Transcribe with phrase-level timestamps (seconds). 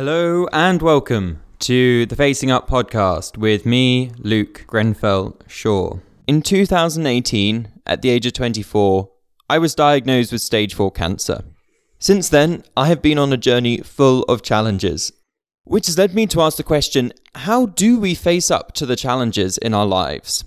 [0.00, 5.98] Hello and welcome to the Facing Up podcast with me, Luke Grenfell Shaw.
[6.28, 9.10] In 2018, at the age of 24,
[9.50, 11.42] I was diagnosed with stage 4 cancer.
[11.98, 15.12] Since then, I have been on a journey full of challenges,
[15.64, 18.94] which has led me to ask the question how do we face up to the
[18.94, 20.44] challenges in our lives?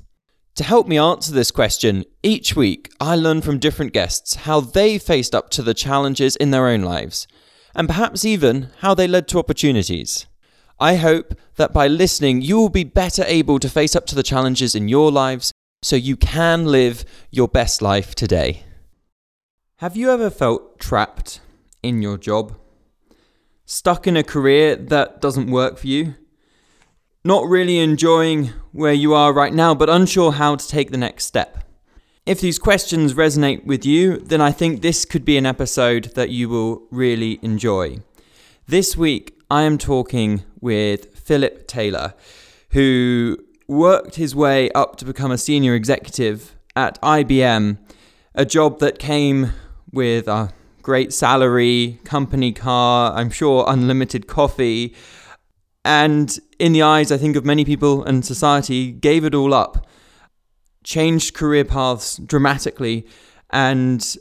[0.56, 4.98] To help me answer this question, each week I learn from different guests how they
[4.98, 7.28] faced up to the challenges in their own lives,
[7.76, 10.26] and perhaps even how they led to opportunities.
[10.80, 14.24] I hope that by listening, you will be better able to face up to the
[14.24, 18.64] challenges in your lives so you can live your best life today.
[19.78, 21.40] Have you ever felt trapped
[21.82, 22.58] in your job?
[23.66, 26.16] Stuck in a career that doesn't work for you?
[27.24, 31.26] not really enjoying where you are right now, but unsure how to take the next
[31.26, 31.64] step.
[32.24, 36.30] If these questions resonate with you, then I think this could be an episode that
[36.30, 37.98] you will really enjoy.
[38.68, 42.14] This week, I am talking with Philip Taylor,
[42.70, 47.80] who worked his way up to become a senior executive at IBM,
[48.36, 49.54] a job that came
[49.92, 54.94] with a great salary, company car, I'm sure unlimited coffee,
[55.84, 59.88] and in the eyes, I think, of many people and society, gave it all up,
[60.84, 63.06] changed career paths dramatically,
[63.50, 64.16] and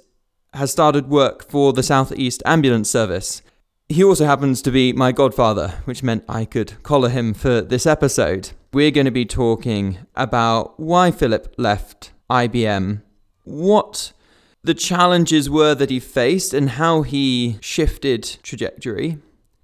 [0.53, 3.43] has started work for the Southeast Ambulance Service.
[3.89, 7.87] He also happens to be my godfather, which meant I could collar him for this
[7.87, 8.51] episode.
[8.73, 13.03] We're going to be talking about why Philip left IBM,
[13.45, 14.13] what
[14.63, 19.19] the challenges were that he faced, and how he shifted trajectory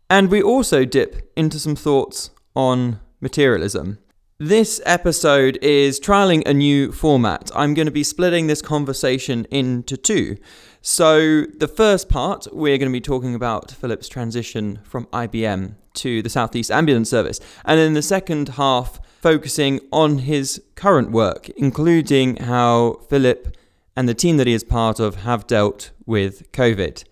[0.09, 3.99] and we also dip into some thoughts on materialism.
[4.39, 7.51] This episode is trialing a new format.
[7.55, 10.37] I'm going to be splitting this conversation into two.
[10.83, 16.21] So, the first part, we're going to be talking about Philip's transition from IBM to
[16.21, 17.41] the Southeast Ambulance Service.
[17.65, 23.57] And in the second half, focusing on his current work, including how Philip
[23.97, 27.05] and the team that he is part of have dealt with COVID.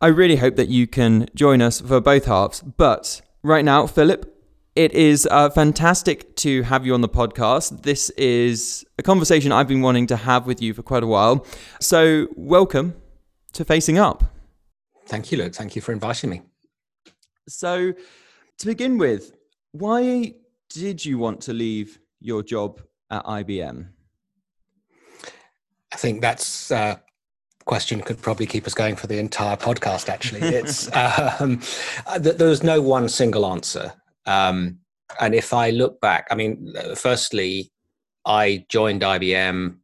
[0.00, 2.60] I really hope that you can join us for both halves.
[2.60, 4.32] But right now, Philip,
[4.74, 7.82] it is uh, fantastic to have you on the podcast.
[7.82, 11.46] This is a conversation I've been wanting to have with you for quite a while.
[11.80, 12.94] So, welcome
[13.52, 14.24] to Facing Up.
[15.06, 15.54] Thank you, Luke.
[15.54, 16.42] Thank you for inviting me.
[17.48, 17.92] So,
[18.58, 19.32] to begin with,
[19.72, 20.34] why
[20.70, 22.80] did you want to leave your job
[23.10, 23.88] at IBM?
[25.92, 26.96] I think that's uh,
[27.66, 31.60] question could probably keep us going for the entire podcast actually it's um,
[32.08, 33.92] uh, there's no one single answer
[34.26, 34.78] um,
[35.20, 37.70] and if i look back i mean firstly
[38.24, 39.76] i joined ibm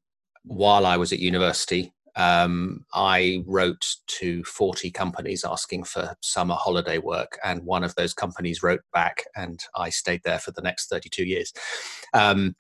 [0.44, 1.92] while i was at university.
[2.16, 3.86] Um, i wrote
[4.18, 9.22] to 40 companies asking for summer holiday work and one of those companies wrote back
[9.36, 11.52] and i stayed there for the next 32 years.
[12.14, 12.56] Um,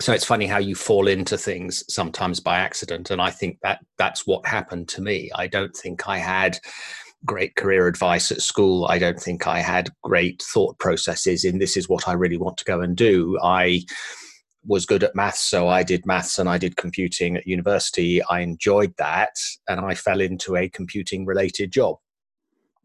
[0.00, 3.80] so it's funny how you fall into things sometimes by accident and i think that
[3.98, 5.30] that's what happened to me.
[5.34, 6.58] I don't think i had
[7.26, 11.76] great career advice at school i don't think i had great thought processes in this
[11.76, 13.80] is what i really want to go and do i
[14.64, 18.40] was good at maths so i did maths and i did computing at university i
[18.40, 19.34] enjoyed that
[19.68, 21.96] and i fell into a computing related job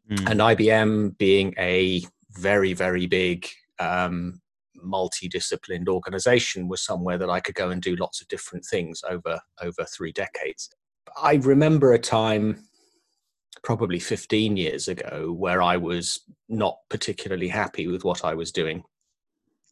[0.10, 0.30] mm.
[0.30, 3.48] and ibm being a very very big
[3.80, 4.42] um,
[4.86, 9.40] multidisciplined organization was somewhere that I could go and do lots of different things over
[9.62, 10.70] over three decades.
[11.22, 12.64] I remember a time
[13.66, 18.84] probably 15 years ago where I was not particularly happy with what I was doing.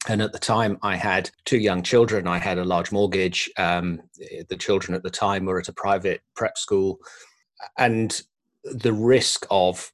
[0.10, 2.28] And at the time, I had two young children.
[2.28, 3.50] I had a large mortgage.
[3.58, 4.02] Um,
[4.50, 6.98] the children at the time were at a private prep school.
[7.78, 8.20] And
[8.64, 9.94] the risk of,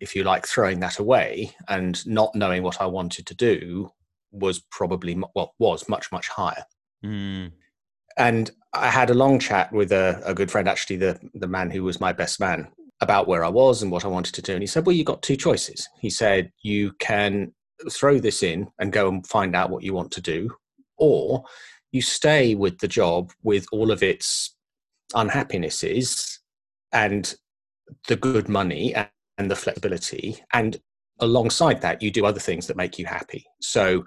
[0.00, 3.92] if you like, throwing that away and not knowing what I wanted to do
[4.32, 6.64] was probably well was much much higher.
[7.04, 7.52] Mm.
[8.16, 11.70] And I had a long chat with a, a good friend, actually the the man
[11.70, 12.68] who was my best man,
[13.04, 14.54] about where I was and what I wanted to do.
[14.54, 17.54] And he said, "Well, you got two choices." He said, "You can
[17.90, 20.50] throw this in and go and find out what you want to do,
[20.96, 21.44] or
[21.92, 24.56] you stay with the job with all of its
[25.14, 26.40] unhappinesses
[26.92, 27.36] and
[28.08, 28.94] the good money
[29.38, 30.80] and the flexibility and
[31.20, 33.44] alongside that, you do other things that make you happy.
[33.60, 34.04] So,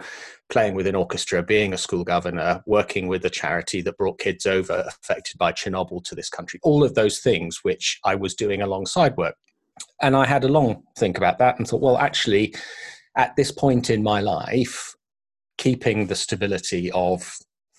[0.49, 4.45] playing with an orchestra, being a school governor, working with a charity that brought kids
[4.45, 8.61] over affected by Chernobyl to this country, all of those things which I was doing
[8.61, 9.35] alongside work.
[10.01, 12.55] And I had a long think about that and thought, well, actually,
[13.15, 14.95] at this point in my life,
[15.57, 17.37] keeping the stability of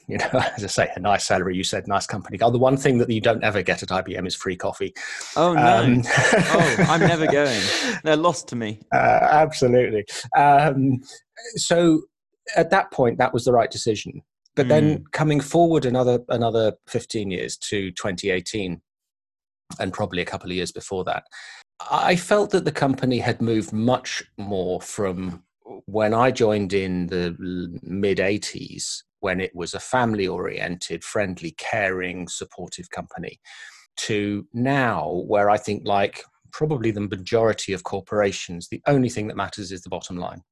[0.12, 1.54] You know, as I say, a nice salary.
[1.54, 2.50] You said nice company car.
[2.50, 4.94] The one thing that you don't ever get at IBM is free coffee.
[5.36, 5.82] Oh no!
[5.82, 7.60] Um, oh, I'm never going.
[8.04, 8.80] They're lost to me.
[8.90, 8.96] Uh,
[9.30, 10.06] absolutely.
[10.34, 11.00] Um,
[11.56, 12.04] so
[12.56, 14.22] at that point, that was the right decision.
[14.56, 14.68] But mm.
[14.70, 18.80] then coming forward another another 15 years to 2018,
[19.78, 21.24] and probably a couple of years before that,
[21.90, 25.44] I felt that the company had moved much more from
[25.84, 27.36] when I joined in the
[27.82, 33.40] mid 80s, when it was a family oriented, friendly, caring, supportive company,
[33.96, 36.22] to now, where I think, like
[36.52, 40.42] probably the majority of corporations, the only thing that matters is the bottom line.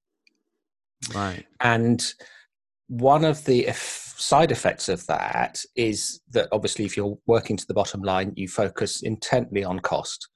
[1.15, 1.45] Right.
[1.61, 2.05] And
[2.89, 7.75] one of the side effects of that is that obviously, if you're working to the
[7.75, 10.29] bottom line, you focus intently on cost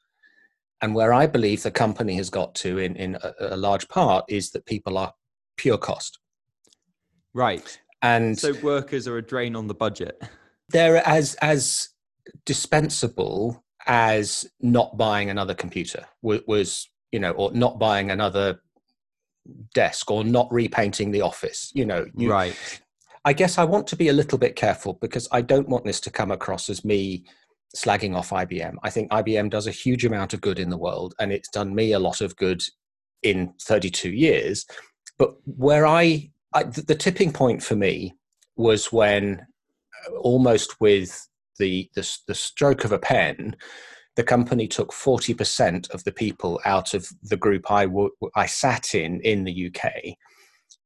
[0.83, 4.25] and where I believe the company has got to in, in a, a large part
[4.29, 5.13] is that people are
[5.57, 6.19] pure cost.
[7.35, 7.79] Right.
[8.03, 10.21] And so workers are a drain on the budget.
[10.69, 11.89] They're as as
[12.47, 18.61] dispensable as not buying another computer was, was you know, or not buying another
[19.75, 21.71] desk or not repainting the office.
[21.75, 22.57] You know, you, right.
[23.25, 26.01] I guess I want to be a little bit careful because I don't want this
[26.01, 27.25] to come across as me
[27.77, 28.77] slagging off IBM.
[28.83, 31.75] I think IBM does a huge amount of good in the world, and it's done
[31.75, 32.63] me a lot of good
[33.23, 34.67] in 32 years.
[35.19, 38.15] But where I, I the tipping point for me
[38.57, 39.47] was when
[40.07, 43.57] uh, almost with the, the, the stroke of a pen,
[44.17, 48.95] the company took 40% of the people out of the group I, w- I sat
[48.95, 50.17] in in the UK,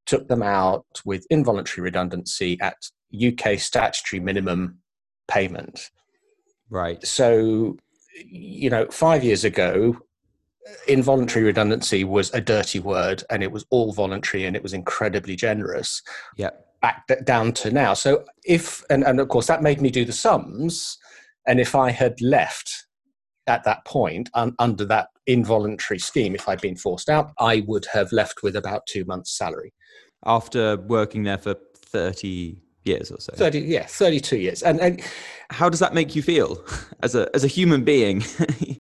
[0.04, 2.76] took them out with involuntary redundancy at
[3.14, 4.78] UK statutory minimum
[5.28, 5.90] payment.
[6.70, 7.04] Right.
[7.06, 7.76] So,
[8.24, 9.96] you know, five years ago,
[10.88, 15.36] involuntary redundancy was a dirty word and it was all voluntary and it was incredibly
[15.36, 16.02] generous.
[16.36, 16.50] Yeah.
[16.80, 17.94] Back down to now.
[17.94, 20.98] So, if, and, and of course, that made me do the sums.
[21.46, 22.86] And if I had left
[23.46, 27.86] at that point un, under that involuntary scheme, if I'd been forced out, I would
[27.92, 29.72] have left with about two months' salary.
[30.26, 33.32] After working there for 30 years or so.
[33.34, 34.62] 30, yeah, 32 years.
[34.62, 35.02] And, and
[35.50, 36.62] how does that make you feel
[37.02, 38.24] as a, as a human being?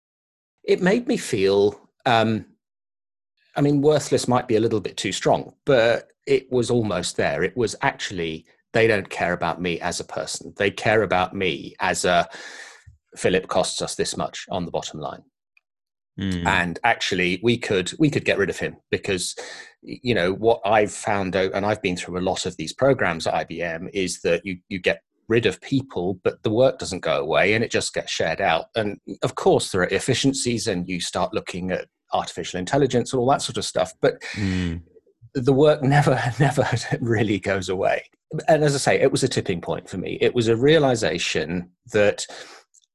[0.68, 2.44] it made me feel, um,
[3.56, 7.42] I mean, worthless might be a little bit too strong, but it was almost there.
[7.42, 8.44] It was actually,
[8.74, 10.52] they don't care about me as a person.
[10.58, 12.28] They care about me as a,
[13.16, 15.22] Philip costs us this much on the bottom line.
[16.20, 16.46] Mm.
[16.46, 19.36] And actually, we could we could get rid of him because
[19.82, 23.28] you know what I've found out, and I've been through a lot of these programs
[23.28, 27.20] at IBM, is that you you get rid of people, but the work doesn't go
[27.20, 28.66] away and it just gets shared out.
[28.74, 33.28] And of course, there are efficiencies, and you start looking at artificial intelligence and all
[33.30, 33.92] that sort of stuff.
[34.00, 34.82] But mm.
[35.34, 36.68] the work never never
[37.00, 38.04] really goes away.
[38.46, 40.18] And as I say, it was a tipping point for me.
[40.20, 42.26] It was a realization that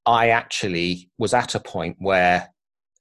[0.05, 2.49] I actually was at a point where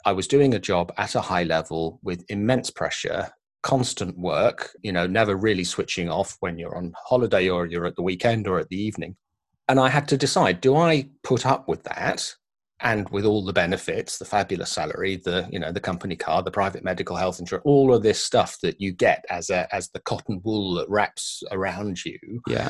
[0.04, 3.30] I was doing a job at a high level with immense pressure,
[3.62, 7.96] constant work, you know, never really switching off when you're on holiday or you're at
[7.96, 9.16] the weekend or at the evening.
[9.68, 12.34] And I had to decide do I put up with that
[12.80, 16.50] and with all the benefits, the fabulous salary, the you know the company car, the
[16.50, 20.00] private medical health insurance, all of this stuff that you get as a as the
[20.00, 22.18] cotton wool that wraps around you.
[22.48, 22.68] Yeah.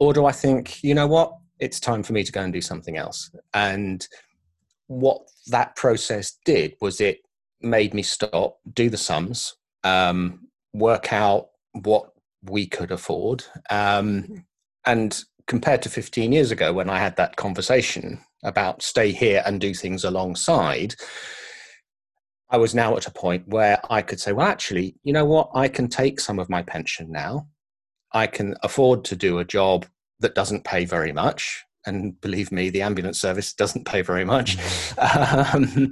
[0.00, 2.62] Or do I think, you know what, it's time for me to go and do
[2.62, 3.30] something else?
[3.52, 4.06] And
[4.86, 7.18] what that process did was it
[7.60, 13.44] made me stop, do the sums, um, work out what we could afford.
[13.70, 14.44] Um,
[14.86, 19.60] and compared to 15 years ago, when I had that conversation about stay here and
[19.60, 20.94] do things alongside,
[22.50, 25.50] I was now at a point where I could say, well, actually, you know what?
[25.54, 27.46] I can take some of my pension now.
[28.12, 29.86] I can afford to do a job
[30.18, 34.56] that doesn't pay very much and believe me, the ambulance service doesn't pay very much.
[34.56, 35.54] Mm.
[35.54, 35.90] um,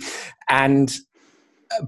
[0.49, 0.95] and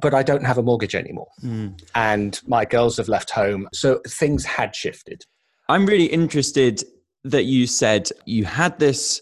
[0.00, 1.80] but I don't have a mortgage anymore, mm.
[1.94, 5.24] and my girls have left home, so things had shifted.
[5.68, 6.82] I'm really interested
[7.24, 9.20] that you said you had this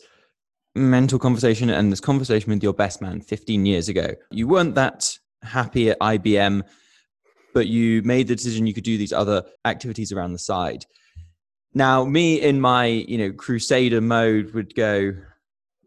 [0.74, 4.14] mental conversation and this conversation with your best man 15 years ago.
[4.30, 6.62] You weren't that happy at IBM,
[7.54, 10.84] but you made the decision you could do these other activities around the side.
[11.74, 15.12] Now, me in my you know crusader mode would go,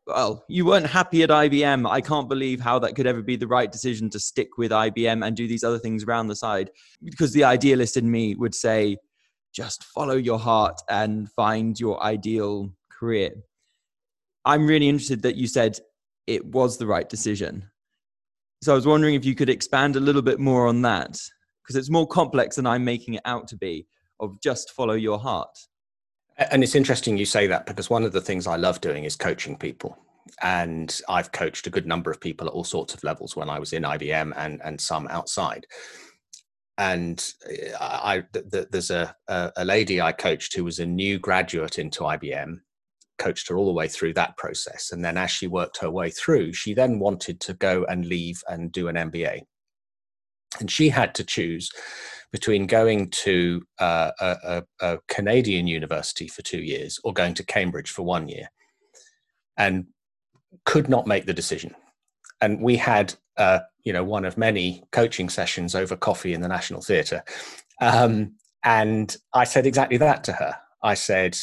[0.07, 1.89] well, you weren't happy at IBM.
[1.89, 5.25] I can't believe how that could ever be the right decision to stick with IBM
[5.25, 6.71] and do these other things around the side.
[7.03, 8.97] Because the idealist in me would say,
[9.53, 13.31] just follow your heart and find your ideal career.
[14.45, 15.77] I'm really interested that you said
[16.25, 17.69] it was the right decision.
[18.63, 21.19] So I was wondering if you could expand a little bit more on that,
[21.63, 23.87] because it's more complex than I'm making it out to be
[24.19, 25.57] of just follow your heart
[26.49, 29.15] And it's interesting you say that because one of the things I love doing is
[29.15, 29.97] coaching people.
[30.41, 33.59] And I've coached a good number of people at all sorts of levels when I
[33.59, 35.67] was in IBM and, and some outside.
[36.77, 37.23] And
[37.79, 42.01] uh, I, th- there's a, a lady I coached who was a new graduate into
[42.01, 42.59] IBM,
[43.19, 44.91] coached her all the way through that process.
[44.91, 48.41] And then as she worked her way through, she then wanted to go and leave
[48.47, 49.41] and do an MBA.
[50.59, 51.69] And she had to choose
[52.31, 57.91] between going to uh, a, a, Canadian university for two years or going to Cambridge
[57.91, 58.49] for one year,
[59.57, 59.85] and
[60.65, 61.75] could not make the decision.
[62.39, 66.47] And we had, uh, you know, one of many coaching sessions over coffee in the
[66.47, 67.23] National Theatre,
[67.81, 70.57] um, and I said exactly that to her.
[70.83, 71.37] I said,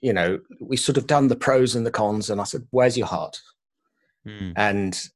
[0.00, 2.98] you know, we sort of done the pros and the cons, and I said, "Where's
[2.98, 3.40] your heart?"
[4.26, 4.52] Mm.
[4.56, 5.08] And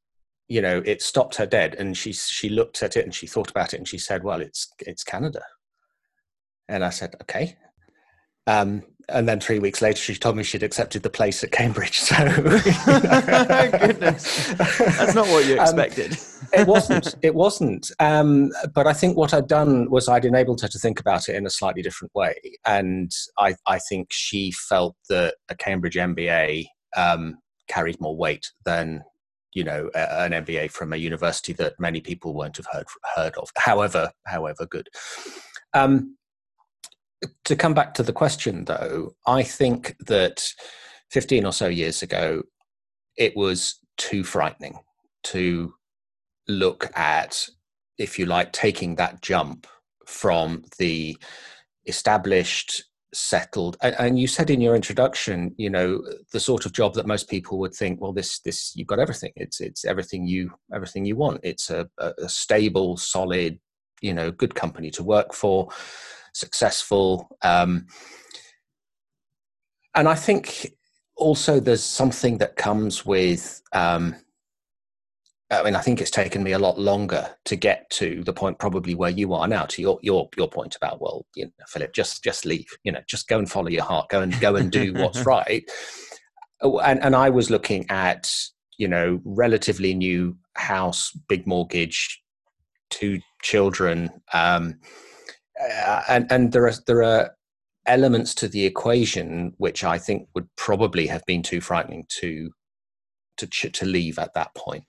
[0.48, 3.50] you know it stopped her dead and she she looked at it and she thought
[3.50, 5.42] about it and she said well it's it's canada.
[6.68, 7.56] And i said okay.
[8.46, 11.98] Um, and then three weeks later she told me she'd accepted the place at cambridge
[11.98, 12.16] so
[13.78, 14.46] goodness.
[14.54, 16.12] That's not what you um, expected.
[16.12, 17.90] um, it wasn't it wasn't.
[18.00, 21.36] Um, but i think what i'd done was i'd enabled her to think about it
[21.36, 22.36] in a slightly different way
[22.66, 26.64] and i i think she felt that a cambridge mba
[26.96, 27.36] um,
[27.68, 29.02] carried more weight than
[29.54, 33.50] you know an MBA from a university that many people won't have heard heard of.
[33.56, 34.88] However, however good.
[35.74, 36.16] Um,
[37.44, 40.46] to come back to the question, though, I think that
[41.10, 42.42] 15 or so years ago,
[43.16, 44.78] it was too frightening
[45.24, 45.74] to
[46.46, 47.44] look at,
[47.98, 49.66] if you like, taking that jump
[50.06, 51.16] from the
[51.86, 53.76] established settled.
[53.82, 57.28] And, and, you said in your introduction you know the sort of job that most
[57.28, 59.32] people would think well this this you've got everything.
[59.36, 61.40] It's it's everything you everything you want.
[61.42, 63.58] It's a, a stable solid
[64.00, 65.68] you know good company to work for
[66.32, 67.36] successful.
[67.42, 67.86] Um
[69.98, 70.74] and i think
[71.16, 74.14] also there's something that comes with um
[75.50, 78.58] I mean, I think it's taken me a lot longer to get to the point
[78.58, 79.64] probably where you are now.
[79.64, 82.66] To your your your point about well, you know, Philip, just just leave.
[82.84, 84.10] You know, just go and follow your heart.
[84.10, 85.68] Go and go and do what's right.
[86.60, 88.30] Oh, and and I was looking at
[88.76, 92.22] you know relatively new house, big mortgage,
[92.90, 94.74] two children, um,
[95.58, 97.30] uh, and and there are there are
[97.86, 102.50] elements to the equation which I think would probably have been too frightening to
[103.38, 104.84] to to leave at that point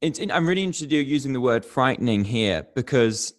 [0.00, 3.34] it's, I'm really interested in using the word frightening here because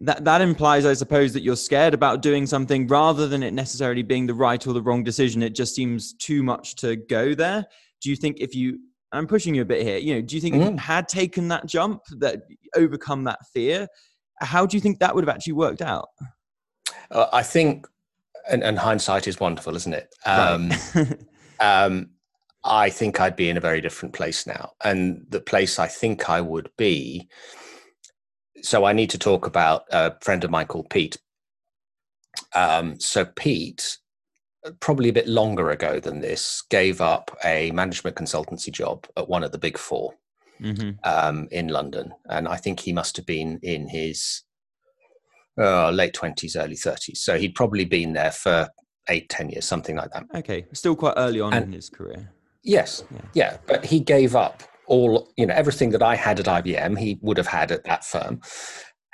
[0.00, 4.02] that that implies, I suppose, that you're scared about doing something rather than it necessarily
[4.02, 5.42] being the right or the wrong decision.
[5.42, 7.66] It just seems too much to go there.
[8.00, 8.78] Do you think if you
[9.12, 9.98] I'm pushing you a bit here.
[9.98, 10.60] You know, do you think mm.
[10.60, 10.78] if you mm.
[10.78, 12.42] had taken that jump, that
[12.74, 13.86] overcome that fear,
[14.40, 16.08] how do you think that would have actually worked out?
[17.10, 17.86] Uh, I think,
[18.50, 20.14] and, and, hindsight is wonderful, isn't it?
[20.24, 21.14] Um, right.
[21.60, 22.08] um,
[22.64, 24.72] I think I'd be in a very different place now.
[24.84, 27.28] And the place I think I would be.
[28.62, 31.18] So I need to talk about a friend of mine called Pete.
[32.54, 33.98] Um, so Pete,
[34.78, 39.42] probably a bit longer ago than this, gave up a management consultancy job at one
[39.42, 40.14] of the big 4
[40.60, 40.90] mm-hmm.
[41.02, 42.12] um, in London.
[42.28, 44.42] And I think he must have been in his
[45.58, 47.16] uh, late 20s, early 30s.
[47.16, 48.68] So he'd probably been there for
[49.08, 50.26] eight, ten years, something like that.
[50.36, 50.66] Okay.
[50.72, 52.32] Still quite early on and, in his career.
[52.64, 53.20] Yes, yeah.
[53.34, 56.98] yeah, but he gave up all you know everything that I had at IBM.
[56.98, 58.40] He would have had at that firm,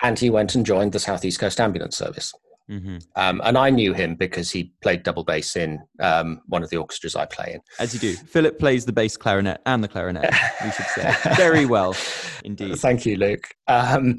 [0.02, 2.33] and he went and joined the Southeast Coast Ambulance Service.
[2.71, 2.99] Mm-hmm.
[3.17, 6.76] Um, and I knew him because he played double bass in um, one of the
[6.76, 7.61] orchestras I play in.
[7.78, 8.14] As you do.
[8.14, 10.31] Philip plays the bass clarinet and the clarinet,
[10.62, 11.14] we should say.
[11.37, 11.97] Very well,
[12.45, 12.76] indeed.
[12.76, 13.49] Thank you, Luke.
[13.69, 14.19] Um,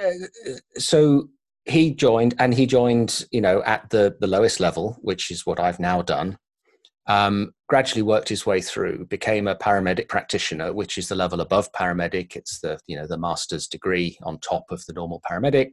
[0.00, 0.10] uh,
[0.76, 1.28] so
[1.64, 5.58] he joined, and he joined, you know, at the, the lowest level, which is what
[5.58, 6.38] I've now done
[7.06, 11.70] um, gradually worked his way through, became a paramedic practitioner, which is the level above
[11.72, 12.36] paramedic.
[12.36, 15.70] It's the you know the master's degree on top of the normal paramedic.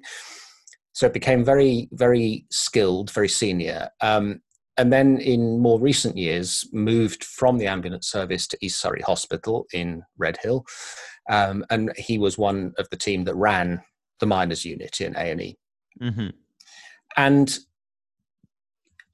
[0.93, 3.89] So it became very very skilled, very senior.
[4.01, 4.41] Um,
[4.77, 9.67] and then in more recent years, moved from the ambulance service to East Surrey Hospital
[9.73, 10.65] in Redhill,
[11.29, 13.81] um, and he was one of the team that ran
[14.19, 15.57] the minors unit in A and E.
[16.01, 16.29] Mm-hmm.
[17.17, 17.59] And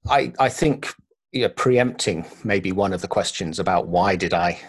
[0.10, 0.94] I, I think
[1.32, 4.60] you know, preempting maybe one of the questions about why did I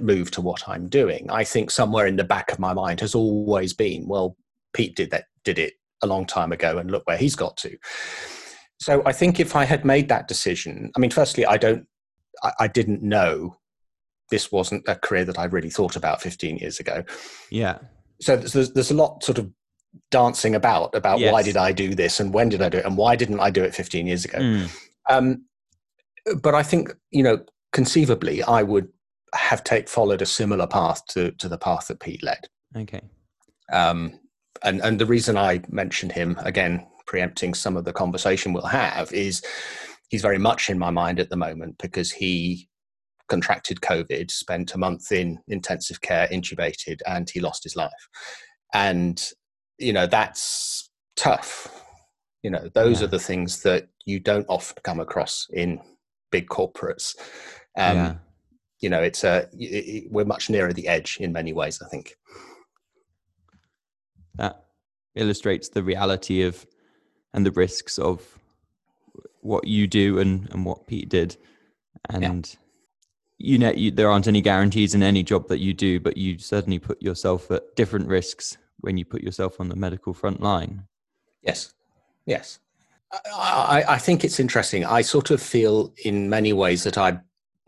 [0.00, 3.14] move to what I'm doing, I think somewhere in the back of my mind has
[3.14, 4.36] always been, well,
[4.72, 7.76] Pete did that, did it a long time ago, and look where he's got to.
[8.80, 11.86] So I think if I had made that decision, I mean, firstly, I don't,
[12.42, 13.56] I, I didn't know
[14.30, 17.04] this wasn't a career that I really thought about 15 years ago.
[17.50, 17.78] Yeah.
[18.20, 19.50] So there's, there's a lot sort of
[20.10, 21.32] dancing about about Yes.
[21.32, 23.50] why did I do this and when did I do it and why didn't I
[23.50, 24.38] do it 15 years ago.
[24.38, 24.76] Mm.
[25.08, 25.44] Um,
[26.42, 28.88] but I think you know conceivably I would
[29.34, 32.48] have take followed a similar path to to the path that Pete led.
[32.76, 33.00] Okay.
[33.72, 34.20] Um,
[34.62, 39.12] and and the reason I mentioned him again, preempting some of the conversation we'll have,
[39.12, 39.42] is
[40.08, 42.68] he's very much in my mind at the moment because he
[43.28, 48.08] contracted COVID, spent a month in intensive care, intubated, and he lost his life.
[48.72, 49.22] And
[49.78, 51.82] you know that's tough.
[52.42, 53.06] You know those Yeah.
[53.06, 55.80] are the things that you don't often come across in
[56.34, 57.16] big corporates.
[57.76, 58.14] Um, yeah.
[58.80, 61.80] You know, it's a y- y- we're much nearer the edge in many ways.
[61.84, 62.16] I think.
[64.34, 64.64] That
[65.14, 66.66] illustrates the reality of
[67.32, 68.38] and the risks of
[69.42, 71.36] what you do and, and what Pete did.
[72.10, 72.56] And
[73.38, 76.38] you know, you, there aren't any guarantees in any job that you do, but you
[76.38, 80.86] certainly put yourself at different risks when you put yourself on the medical front line.
[81.42, 81.72] Yes,
[82.26, 82.58] yes.
[83.34, 84.84] I, I, think it's interesting.
[84.84, 87.18] I sort of feel, in many ways, that I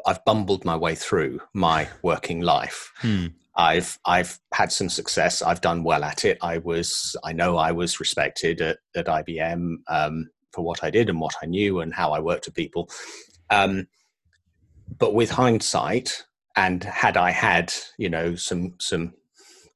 [0.07, 2.93] I've bumbled my way through my working life.
[2.99, 3.26] Hmm.
[3.57, 5.43] I've I've had some success.
[5.43, 6.38] I've done well at it.
[6.43, 11.09] I was I know I was respected at, at IBM um, for what I did
[11.09, 12.91] and what I knew and how I worked with people.
[13.50, 13.88] Um,
[14.99, 16.25] but with hindsight,
[16.55, 19.15] and had I had you know some some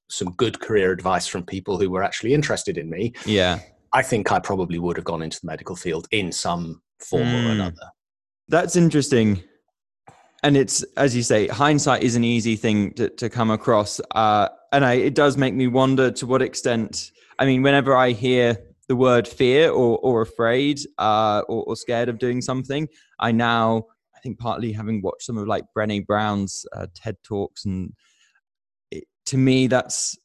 [0.08, 3.60] some good career advice from people who were actually interested in me, Yeah.
[3.92, 7.48] I think I probably would have gone into the medical field in some form or
[7.48, 7.52] Mm.
[7.52, 7.90] another.
[8.48, 9.42] That's interesting.
[10.42, 14.00] And it's, as you say, hindsight is an easy thing to, to come across.
[14.12, 18.12] Uh, and I, it does make me wonder to what extent, I mean, whenever I
[18.12, 23.32] hear the word fear or, or afraid uh, or, or scared of doing something, I
[23.32, 23.84] now,
[24.16, 27.92] I think partly having watched some of like Brené Brown's uh, TED Talks, and
[28.90, 30.18] it, to me, that's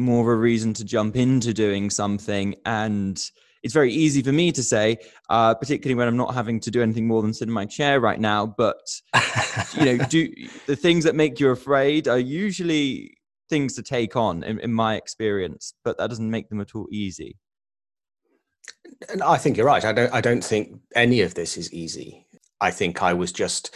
[0.00, 2.54] more of a reason to jump into doing something.
[2.64, 3.22] And
[3.62, 6.82] it's very easy for me to say, uh, particularly when I'm not having to do
[6.82, 8.46] anything more than sit in my chair right now.
[8.46, 8.80] But
[9.74, 10.32] you know, do
[10.66, 13.16] the things that make you afraid are usually
[13.48, 15.74] things to take on, in, in my experience.
[15.84, 17.36] But that doesn't make them at all easy.
[19.10, 19.84] and I think you're right.
[19.84, 20.12] I don't.
[20.12, 22.26] I don't think any of this is easy.
[22.62, 23.74] I think I was just,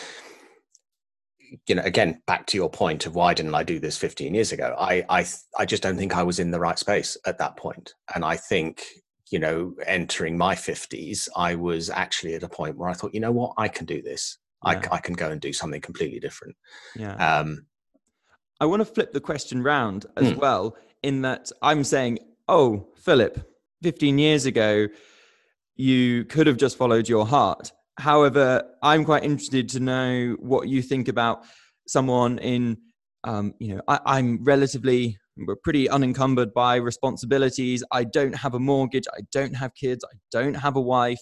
[1.67, 4.53] you know, again back to your point of why didn't I do this 15 years
[4.53, 4.75] ago?
[4.79, 5.27] I I
[5.59, 7.95] I just don't think I was in the right space at that point.
[8.15, 8.85] And I think
[9.31, 13.21] you know, entering my 50s, I was actually at a point where I thought, you
[13.21, 14.39] know what, I can do this.
[14.63, 14.83] I, Yeah.
[14.83, 16.55] c- I can go and do something completely different.
[16.95, 17.15] Yeah.
[17.17, 17.67] Um,
[18.61, 20.39] I want to flip the question round as Hmm.
[20.39, 23.51] well, in that I'm saying, oh, Philip,
[23.83, 24.89] 15 years ago,
[25.75, 27.73] you could have just followed your heart.
[27.99, 31.45] However, I'm quite interested to know what you think about
[31.87, 32.77] someone in,
[33.25, 37.83] um, you know, I, I'm relatively we're pretty unencumbered by responsibilities.
[37.91, 39.05] I don't have a mortgage.
[39.13, 40.05] I don't have kids.
[40.05, 41.19] I don't have a wife.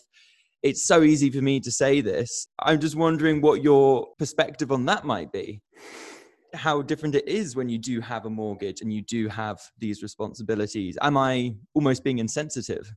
[0.62, 2.46] It's so easy for me to say this.
[2.58, 5.62] I'm just wondering what your perspective on that might be
[6.54, 10.02] how different it is when you do have a mortgage and you do have these
[10.02, 10.98] responsibilities.
[11.00, 12.92] Am I almost being insensitive?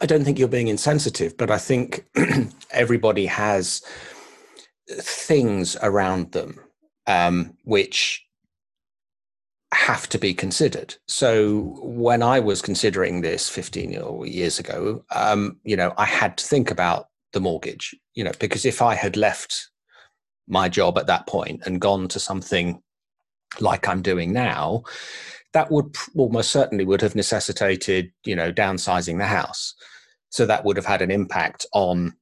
[0.00, 2.04] I don't think you're being insensitive, but I think
[2.70, 3.82] everybody has
[4.88, 6.60] things around them
[7.06, 8.24] um, which
[9.72, 10.94] have to be considered.
[11.08, 16.46] So when I was considering this 15 years ago, um, you know, I had to
[16.46, 19.70] think about the mortgage, you know, because if I had left
[20.46, 22.80] my job at that point and gone to something
[23.60, 24.84] like I'm doing now,
[25.54, 29.74] that would almost certainly would have necessitated, you know, downsizing the house.
[30.28, 32.14] So that would have had an impact on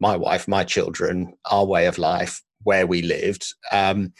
[0.00, 4.12] my wife, my children, our way of life, where we lived, um,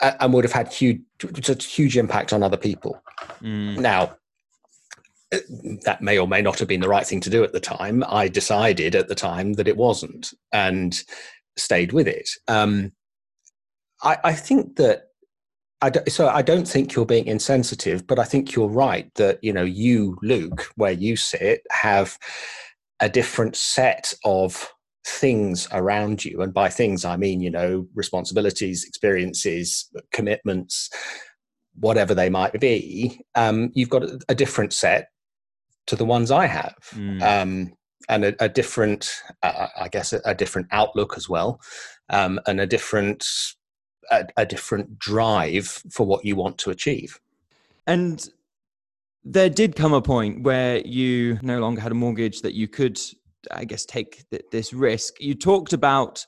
[0.00, 1.00] and would have had huge,
[1.60, 3.02] huge impact on other people.
[3.40, 4.16] Mm, Now,
[5.32, 5.38] uh,
[5.84, 8.04] that may or may not have been the right thing to do at the time.
[8.06, 11.02] I decided at the time that it wasn't, and
[11.56, 12.28] stayed with it.
[12.48, 12.92] Um,
[14.02, 15.04] I, I think that
[15.82, 19.52] I so I don't think you're being insensitive, but I think you're right that you
[19.52, 22.18] know you, Luke, where you sit, have
[23.00, 24.68] a different set of
[25.06, 30.88] things around you, and by things I mean you know responsibilities, experiences, commitments,
[31.74, 33.20] whatever they might be.
[33.34, 35.08] Um, you've got a, a different set
[35.88, 37.72] to the ones I have, mm, um,
[38.08, 39.10] and a, a different,
[39.42, 41.60] uh, I guess, a, a different outlook as well,
[42.08, 43.24] um, and a different
[44.10, 47.20] a, a different drive for what you want to achieve.
[47.86, 48.28] And
[49.24, 52.98] there did come a point where you no longer had a mortgage that you could,
[53.50, 55.20] I guess, take th- this risk.
[55.20, 56.24] You talked about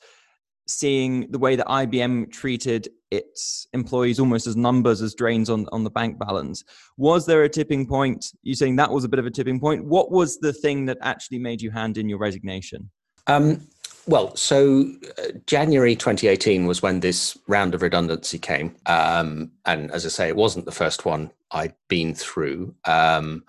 [0.67, 5.83] seeing the way that IBM treated its employees almost as numbers, as drains on, on
[5.83, 6.63] the bank balance.
[6.97, 8.33] Was there a tipping point?
[8.43, 9.85] You saying that was a bit of a tipping point.
[9.85, 12.91] What was the thing that actually made you hand in your resignation?
[13.27, 13.69] Um,
[14.09, 18.75] well, so uh, January 2018 was when this round of redundancy came.
[18.87, 22.75] Um, and as I say, it wasn't the first one I'd been through.
[22.87, 23.45] Um,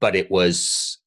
[0.00, 0.98] but it was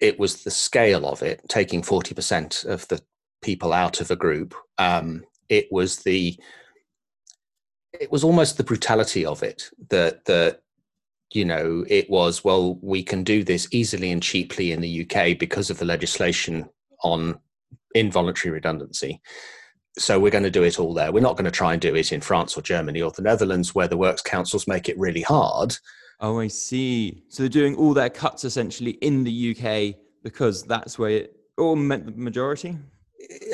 [0.00, 3.02] it was the scale of it, taking 40% of the
[3.42, 4.54] people out of a group.
[4.76, 6.38] Um, it was the
[7.98, 10.60] it was almost the brutality of it that that
[11.32, 15.38] you know it was well we can do this easily and cheaply in the UK
[15.38, 16.68] because of the legislation
[17.02, 17.40] on
[17.94, 19.20] involuntary redundancy.
[19.98, 21.10] So we're going to do it all there.
[21.10, 23.74] We're not going to try and do it in France or Germany or the Netherlands,
[23.74, 25.76] where the works councils make it really hard.
[26.20, 27.24] Oh, I see.
[27.28, 31.76] So they're doing all their cuts essentially in the UK because that's where it, or
[31.76, 32.76] the majority.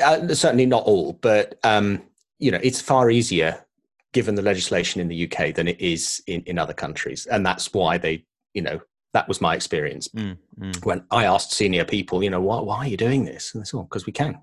[0.03, 2.01] Uh, certainly not all, but um,
[2.39, 3.65] you know, it's far easier
[4.13, 7.73] given the legislation in the UK than it is in, in other countries, and that's
[7.73, 8.79] why they, you know,
[9.15, 10.85] that was my experience mm, mm.
[10.85, 13.53] when I asked senior people, you know, why, why are you doing this?
[13.53, 14.37] And they said, well, because we can.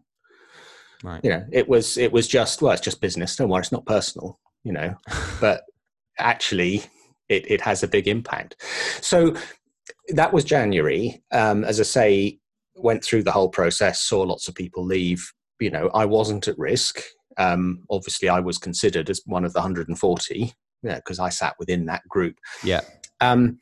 [1.05, 1.21] Right.
[1.23, 3.37] You know, it was it was just well, it's just business.
[3.37, 4.39] Don't worry, it's not personal.
[4.65, 4.95] You know,
[5.43, 5.65] but
[6.19, 6.85] actually,
[7.29, 8.63] it it has a big impact.
[9.03, 9.37] So
[10.15, 11.23] that was January.
[11.33, 12.39] Um, as I say,
[12.75, 15.31] went through the whole process, saw lots of people leave.
[15.61, 17.03] You know, I wasn't at risk.
[17.37, 21.85] Um, obviously, I was considered as one of the 140 because yeah, I sat within
[21.87, 22.37] that group.
[22.65, 22.81] Yeah.
[23.21, 23.59] Um,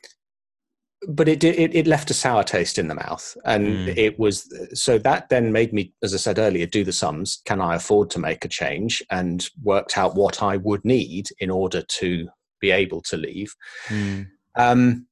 [1.09, 3.97] but it, it it left a sour taste in the mouth, and mm.
[3.97, 7.41] it was so that then made me, as I said earlier, do the sums.
[7.47, 9.03] Can I afford to make a change?
[9.11, 12.29] And worked out what I would need in order to
[12.61, 13.55] be able to leave.
[13.89, 14.29] Mm.
[14.57, 15.07] Um,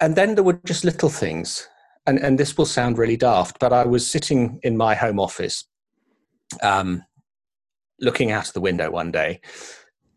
[0.00, 1.66] and then there were just little things,
[2.06, 5.64] and and this will sound really daft, but I was sitting in my home office,
[6.62, 7.02] um,
[8.00, 9.40] looking out of the window one day,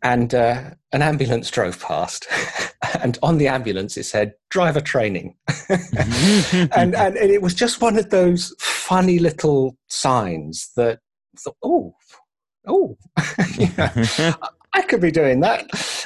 [0.04, 2.28] and uh, an ambulance drove past
[3.02, 5.36] and on the ambulance it said driver training.
[6.74, 11.00] And, and it was just one of those funny little signs that
[11.38, 11.94] thought, oh
[12.68, 15.66] oh i could be doing that.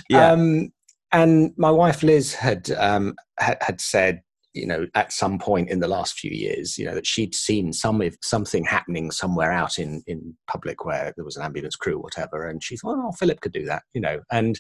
[0.10, 0.32] Yeah.
[0.32, 0.72] Um,
[1.12, 4.22] and my wife liz had um, had said
[4.56, 7.74] you know at some point in the last few years you know that she'd seen
[7.74, 12.02] some something happening somewhere out in in public where there was an ambulance crew or
[12.02, 14.60] whatever and she thought oh philip could do that you know and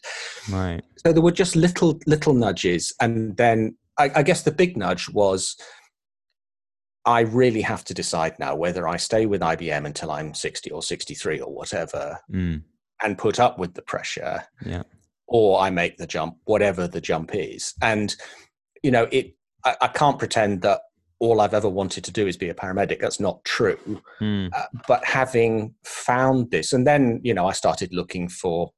[0.51, 4.77] right so there were just little little nudges and then I, I guess the big
[4.77, 5.55] nudge was
[7.05, 10.81] I really have to decide now whether I stay with IBM until I'm 60 or
[10.81, 12.63] 63 or whatever mm.
[13.03, 14.43] and put up with the pressure.
[14.65, 14.83] Yeah.
[15.27, 17.73] Or I make the jump, whatever the jump is.
[17.81, 18.15] And,
[18.83, 19.34] you know, it
[19.65, 20.81] I, I, can't pretend that
[21.19, 22.99] all I've ever wanted to do is be a paramedic.
[22.99, 24.01] That's not true.
[24.21, 24.53] Mm.
[24.53, 28.71] Uh, but having found this, and then you know, I started looking for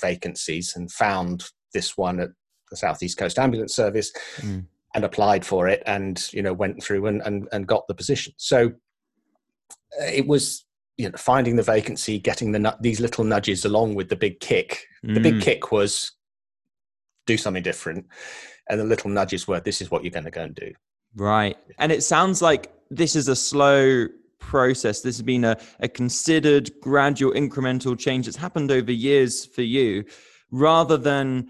[0.00, 2.30] vacancies and found this one at
[2.70, 4.12] the Southeast Coast Ambulance Service.
[4.38, 4.66] Mm.
[4.96, 8.32] And applied for it, and you know went through and and, and got the position.
[8.36, 8.74] So
[10.00, 10.64] uh, it was
[10.96, 14.86] you know finding the vacancy getting the these little nudges along with the big kick
[15.04, 15.14] mm.
[15.14, 15.40] the big hmm.
[15.40, 16.12] kick was
[17.26, 18.06] do something different
[18.68, 20.72] and the little nudges were this is what you're going to go and do.
[21.16, 21.56] Right.
[21.78, 24.06] And it sounds like this is a slow
[24.40, 25.00] process.
[25.00, 30.04] This has been a, a considered gradual incremental change that's happened over years for you
[30.50, 31.48] rather than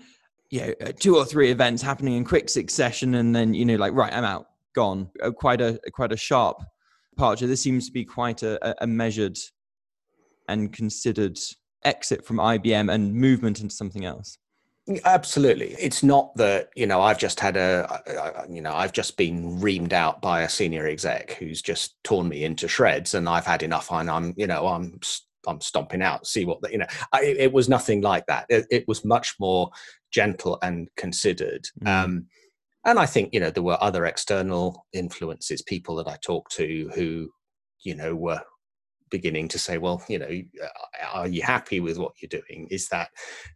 [0.51, 3.75] you know uh, two or three events happening in quick succession and then you know
[3.75, 5.09] like right i'm out gone.
[5.23, 6.59] Uh, quite a quite a sharp
[7.11, 7.47] departure.
[7.47, 9.39] This seems to be quite a, a measured
[10.49, 11.39] and considered
[11.85, 14.39] exit from ibm and movement into something else
[15.05, 15.75] Absolutely.
[15.79, 19.95] It's not that, you know, I've just had a, you know, I've just been reamed
[19.95, 23.91] out by a senior exec who's just torn me into shreds and I've had enough
[23.91, 25.01] and I'm, you know, I'm,
[25.47, 28.45] I'm stomping out, see what, the, you know, I, it was nothing like that.
[28.51, 29.71] It, it, was much more
[30.11, 31.67] gentle and considered.
[31.83, 31.89] Mm.
[31.89, 32.27] Um,
[32.85, 36.91] and I think, you know, there were other external influences, people that I talked to
[36.95, 37.31] who,
[37.85, 38.43] you know, were
[39.11, 40.29] beginning to say, well, you know,
[41.11, 42.69] are you happy with what you're doing?
[42.71, 43.09] Is that,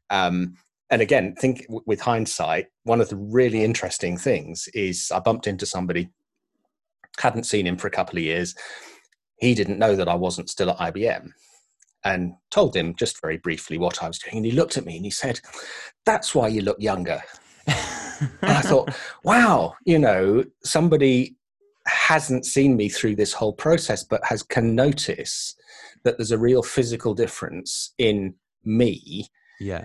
[0.09, 0.57] um,
[0.90, 5.66] and again, think with hindsight, one of the really interesting things is I bumped into
[5.66, 6.09] somebody,
[7.18, 8.55] hadn't seen him for a couple of years.
[9.38, 11.31] He didn't know that I wasn't still at IBM
[12.05, 14.38] and told him just very briefly what I was doing.
[14.38, 15.40] And he looked at me and he said,
[16.07, 17.22] That's why you look younger.
[17.66, 17.77] and
[18.42, 18.90] I thought,
[19.24, 21.37] wow, you know, somebody
[21.87, 25.55] hasn't seen me through this whole process, but has can notice
[26.05, 29.27] that there's a real physical difference in me.
[29.61, 29.85] Yeah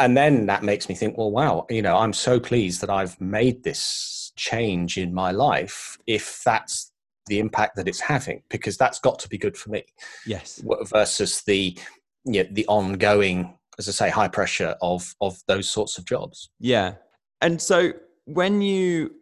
[0.00, 3.20] and then that makes me think well wow you know i'm so pleased that i've
[3.20, 6.90] made this change in my life if that's
[7.30, 9.84] the impact that it's having because that's got to be good for me.
[10.26, 10.62] Yes.
[10.84, 11.78] Versus the
[12.24, 16.50] you know, the ongoing as i say high pressure of of those sorts of jobs.
[16.58, 16.94] Yeah.
[17.40, 17.92] And so
[18.24, 19.12] when you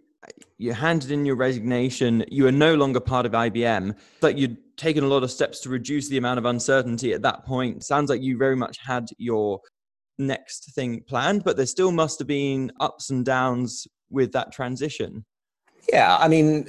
[0.57, 5.05] you handed in your resignation you are no longer part of ibm but you'd taken
[5.05, 7.85] a lot of steps to reduce the amount of uncertainty at that point.
[7.85, 9.61] Sounds like you very much had your
[10.19, 15.25] next thing planned but there still must have been ups and downs with that transition
[15.93, 16.69] yeah i mean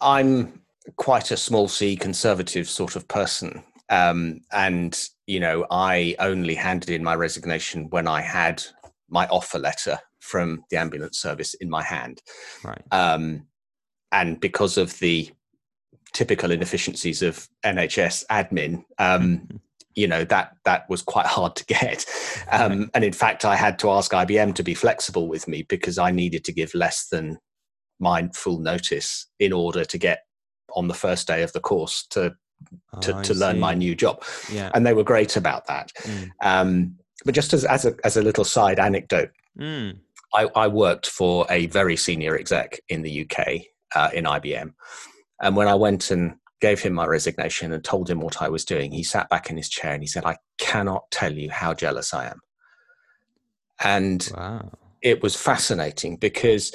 [0.00, 0.60] i'm
[0.96, 6.90] quite a small c conservative sort of person um, and you know i only handed
[6.90, 8.62] in my resignation when i had
[9.08, 12.22] my offer letter from the ambulance service in my hand.
[12.62, 12.82] Right.
[12.92, 13.46] Um,
[14.12, 15.30] and because of the
[16.12, 19.56] typical inefficiencies of NHS admin, um, mm-hmm.
[19.94, 22.06] You know that that was quite hard to get.
[22.52, 22.90] Um, right.
[22.94, 26.10] And in fact, I had to ask IBM to be flexible with me because I
[26.10, 27.38] needed to give less than
[28.00, 30.24] my full notice in order to get
[30.74, 32.34] on the first day of the course to
[33.02, 34.22] to, oh, to learn my new job.
[34.50, 34.70] Yeah.
[34.74, 35.92] And they were great about that.
[36.02, 36.30] Mm.
[36.42, 39.96] Um, but just as, as, a, as a little side anecdote, mm.
[40.34, 43.62] I, I, worked for a very senior exec in the UK
[43.94, 44.72] uh, in IBM.
[45.40, 48.64] And when I went and gave him my resignation and told him what I was
[48.64, 51.74] doing, he sat back in his chair and he said, I cannot tell you how
[51.74, 52.40] jealous I am.
[53.82, 54.70] And wow.
[55.02, 56.72] it was fascinating because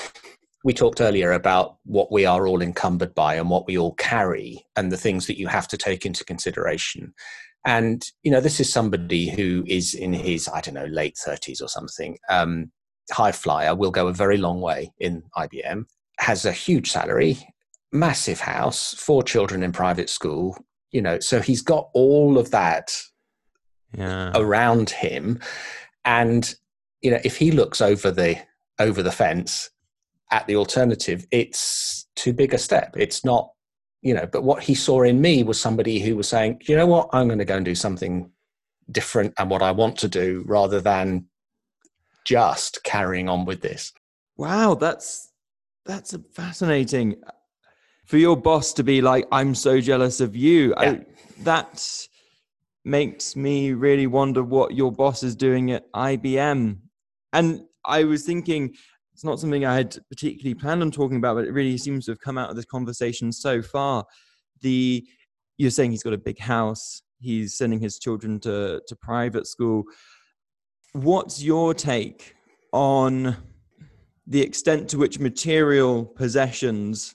[0.64, 4.66] we talked earlier about what we are all encumbered by and what we all carry
[4.76, 7.14] and the things that you have to take into consideration.
[7.68, 11.62] And, you know, this is somebody who is in his, I don't know, late 30s
[11.62, 12.18] or something.
[12.30, 12.72] Um,
[13.12, 15.86] high flyer will go a very long way in IBM,
[16.18, 17.38] has a huge salary,
[17.96, 20.58] massive house, four children in private school,
[20.92, 22.92] you know, so he's got all of that
[23.98, 24.32] yeah.
[24.36, 25.40] around him.
[26.04, 26.54] And,
[27.02, 28.38] you know, if he looks over the
[28.80, 29.70] over the fence
[30.32, 32.96] at the alternative, it's too big a step.
[32.98, 33.52] It's not,
[34.02, 36.88] you know, but what he saw in me was somebody who was saying, you know
[36.88, 38.32] what, I'm going to go and do something
[38.92, 41.26] different and what I want to do rather than
[42.26, 43.94] just carrying on with this.
[44.38, 45.32] Wow, that's
[45.86, 47.16] that's fascinating.
[48.06, 50.92] For your boss to be like, "I'm so jealous of you," yeah.
[50.92, 51.06] I,
[51.44, 52.08] that
[52.84, 56.78] makes me really wonder what your boss is doing at IBM.
[57.34, 58.76] And I was thinking,
[59.14, 62.12] it's not something I had particularly planned on talking about, but it really seems to
[62.12, 64.06] have come out of this conversation so far.
[64.62, 65.06] The
[65.58, 69.86] you're saying he's got a big house, he's sending his children to to private school
[70.96, 72.36] what's your take
[72.72, 73.36] on
[74.28, 77.15] the extent to which material possessions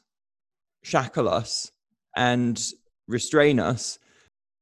[0.82, 1.70] shackle us
[2.16, 2.72] and
[3.08, 3.98] restrain us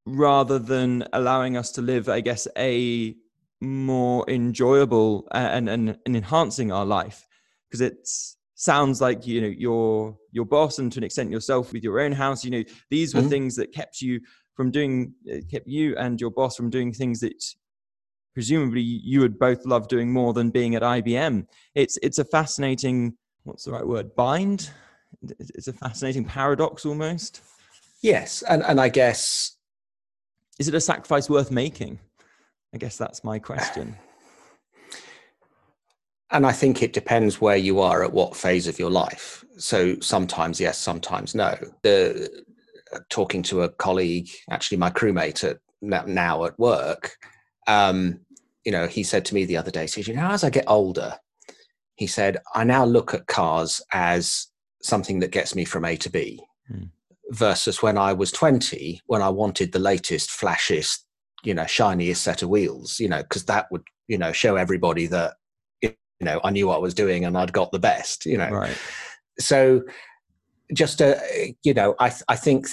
[0.07, 3.15] rather than allowing us to live i guess a
[3.61, 7.27] more enjoyable and, and, and enhancing our life
[7.69, 8.09] because it
[8.55, 12.13] sounds like you know your your boss and to an extent yourself with your own
[12.13, 13.31] house you know these were mm-hmm.
[13.31, 14.21] things that kept you
[14.55, 15.13] from doing
[15.51, 17.35] kept you and your boss from doing things that
[18.39, 21.45] presumably you would both love doing more than being at IBM.
[21.75, 24.71] It's it's a fascinating what's the right word bind.
[25.23, 27.43] It's a fascinating paradox almost.
[28.03, 29.57] Yes, and and I guess
[30.59, 31.99] is it a sacrifice worth making?
[32.75, 33.97] I guess that's my question.
[36.31, 39.43] And I think it depends where you are at what phase of your life.
[39.57, 41.57] So sometimes yes, sometimes no.
[41.83, 42.45] The
[43.09, 47.17] talking to a colleague, actually my crewmate at now at work,
[47.67, 48.21] um,
[48.63, 50.51] you know, he said to me the other day, he said, you know, as I
[50.51, 51.15] get older,
[51.95, 54.49] he said, I now look at cars as
[54.83, 56.85] something that gets me from A to B hmm.
[57.31, 61.01] versus when I was 20, when I wanted the latest, flashiest,
[61.45, 65.07] you know, shiniest set of wheels, you know, because that would, you know, show everybody
[65.07, 65.35] that,
[65.83, 68.51] you know, I knew what I was doing and I'd got the best, you know.
[68.51, 68.77] Right.
[69.39, 69.83] So
[70.75, 72.67] just a you know i i think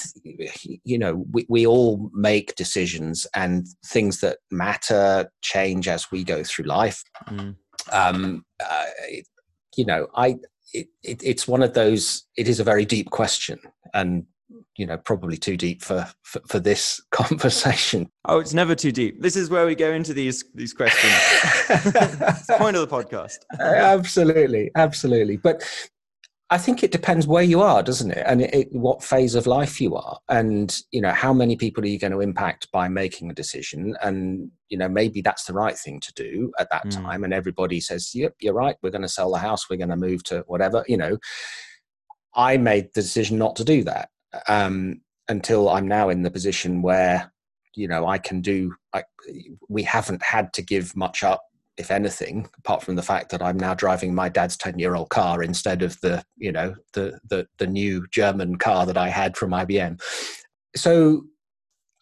[0.83, 6.43] you know we, we all make decisions and things that matter change as we go
[6.43, 7.55] through life mm.
[7.91, 8.85] um uh,
[9.77, 10.35] you know i
[10.73, 13.59] it, it, it's one of those it is a very deep question
[13.93, 14.25] and
[14.77, 18.09] you know probably too deep for, for, for this conversation.
[18.25, 19.21] Oh it's never too deep.
[19.21, 21.13] This is where we go into these these questions.
[22.47, 23.37] The point of the podcast.
[23.59, 25.37] Absolutely absolutely.
[25.37, 25.63] But
[26.51, 28.23] I think it depends where you are, doesn't it?
[28.27, 31.83] And it, it, what phase of life you are, and you know how many people
[31.83, 33.95] are you going to impact by making a decision?
[34.01, 36.91] And you know maybe that's the right thing to do at that mm.
[36.91, 37.23] time.
[37.23, 38.75] And everybody says, "Yep, you're right.
[38.81, 39.69] We're going to sell the house.
[39.69, 41.17] We're going to move to whatever." You know,
[42.35, 44.09] I made the decision not to do that
[44.47, 47.31] um, until I'm now in the position where
[47.75, 48.73] you know I can do.
[48.93, 49.03] I,
[49.69, 51.43] we haven't had to give much up
[51.77, 55.09] if anything, apart from the fact that I'm now driving my dad's 10 year old
[55.09, 59.35] car instead of the, you know, the, the, the new German car that I had
[59.35, 60.01] from IBM.
[60.75, 61.25] So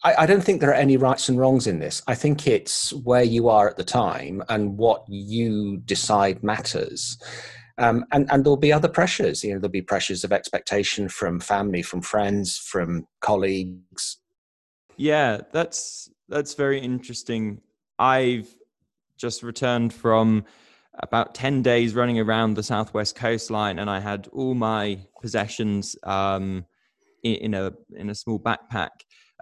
[0.04, 2.02] I, I, don't think there are any rights and wrongs in this.
[2.06, 7.18] I think it's where you are at the time and what you decide matters.
[7.78, 9.42] Um, and, and there'll be other pressures.
[9.42, 14.18] You know, there'll be pressures of expectation from family, from friends, from colleagues.
[14.96, 17.60] Yeah, that's that's very interesting.
[17.98, 18.54] I've
[19.18, 20.44] just returned from
[21.00, 26.64] about 10 days running around the southwest coastline and i had all my possessions um,
[27.24, 28.90] in, in, a in a small backpack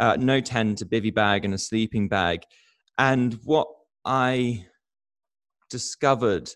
[0.03, 2.43] uh, no tent a bivy bag and a sleeping bag.
[2.99, 3.69] And what
[4.05, 4.67] i
[5.71, 6.51] discovered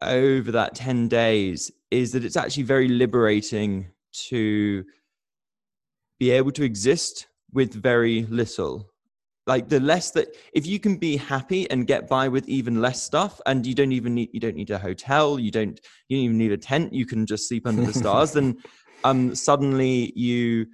[0.00, 3.88] over that 10 days is that it's actually very liberating
[4.28, 4.84] to
[6.20, 8.88] be able to exist with very little.
[9.48, 13.02] Like the less that if you can be happy and get by with even less
[13.02, 16.24] stuff and you don't even need you don't need a hotel you don't you don't
[16.24, 18.58] even need a tent you can just sleep under the stars then
[19.04, 20.66] um suddenly you,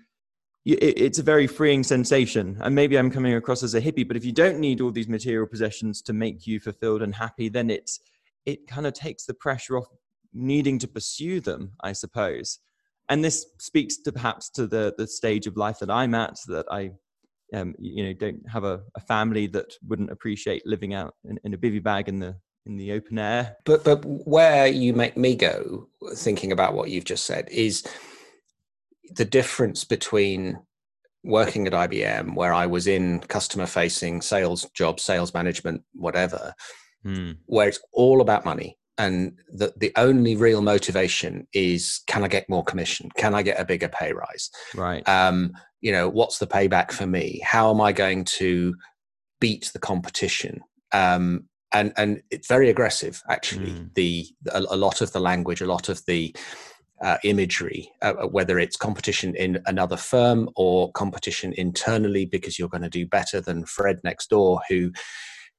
[0.64, 4.24] it's a very freeing sensation and maybe i'm coming across as a hippie but if
[4.24, 8.00] you don't need all these material possessions to make you fulfilled and happy then it's
[8.46, 9.86] it kind of takes the pressure off
[10.32, 12.58] needing to pursue them i suppose.
[13.10, 16.64] And this speaks to perhaps to the the stage of life that i'm at that
[16.70, 16.92] i
[17.52, 21.54] um, you know don't have a, a, family that wouldn't appreciate living out in, in,
[21.54, 22.34] a bivy bag in the
[22.66, 23.56] in the open air.
[23.64, 27.84] But but where you make me go thinking about what you've just said is
[29.10, 30.58] the difference between
[31.24, 36.54] working at IBM where I was in customer facing sales jobs sales management whatever
[37.02, 37.32] hmm.
[37.46, 38.78] where it's all about money.
[38.96, 43.08] And the, the only real motivation is can i get more commission?
[43.16, 44.50] Can i get a bigger pay rise?
[44.74, 45.06] Right.
[45.08, 47.40] Um, you know what's the payback for me?
[47.44, 48.74] How am i going to
[49.40, 50.60] beat the competition?
[50.92, 53.72] Um, and and it's very aggressive actually.
[53.72, 53.94] Mm.
[53.94, 56.34] the a, a, lot of the language a lot of the
[57.00, 62.68] uh, imagery uh, uh, whether it's competition in another firm or competition internally because you're
[62.68, 64.90] going to do better than fred next door who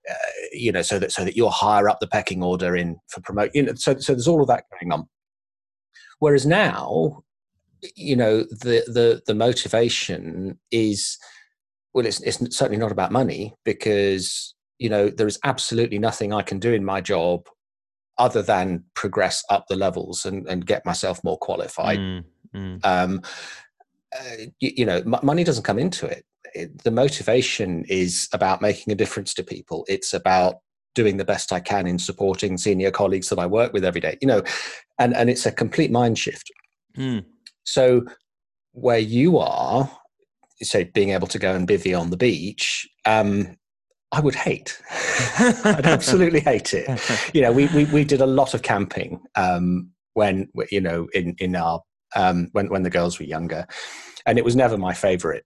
[0.10, 0.14] uh,
[0.54, 3.52] you know so that so that you're higher up the pecking order in for promote
[3.54, 5.08] you know so so there's all of that going on.
[6.20, 7.24] Whereas now
[7.96, 11.18] you know the the the motivation is
[11.94, 16.42] well it's it's certainly not about money because you know there is absolutely nothing i
[16.42, 17.46] can do in my job
[18.18, 22.24] other than progress up the levels and and get myself more qualified mm,
[22.54, 22.86] mm.
[22.86, 23.22] um
[24.18, 26.26] uh, you, you, know m- money doesn't come into it.
[26.54, 30.56] it the motivation is about making a difference to people it's about
[30.94, 34.18] doing the best i can in supporting senior colleagues that i work with every day
[34.22, 34.42] you know
[35.00, 36.50] and and it's a complete mind shift
[36.98, 37.24] mm.
[37.66, 38.04] So
[38.72, 39.90] where you are,
[40.62, 43.58] so being able to go and bivy on the beach, um,
[44.12, 44.80] I would hate.
[45.40, 46.88] I'd absolutely hate it.
[47.34, 51.36] You know, we, we, we did a lot of camping um, when, you know, in,
[51.40, 51.82] in our,
[52.16, 53.68] um, when, when the girls were younger
[54.26, 55.46] and it was never my favorite.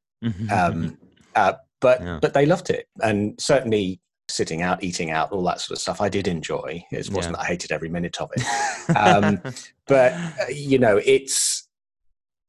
[0.52, 0.98] Um,
[1.36, 2.20] uh, but, yeah.
[2.22, 2.88] but they loved it.
[3.02, 6.02] And certainly sitting out, eating out, all that sort of stuff.
[6.02, 6.84] I did enjoy.
[6.92, 7.42] It wasn't yeah.
[7.42, 8.96] I hated every minute of it.
[8.96, 9.42] Um,
[9.88, 11.68] but uh, you know, it's